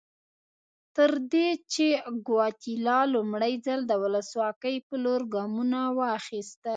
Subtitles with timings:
[0.95, 1.87] تر دې چې
[2.27, 6.69] ګواتیلا لومړی ځل د ولسواکۍ په لور ګامونه واخیستل.